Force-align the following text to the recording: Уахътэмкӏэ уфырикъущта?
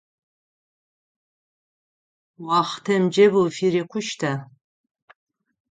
Уахътэмкӏэ 2.45 3.25
уфырикъущта? 3.37 4.31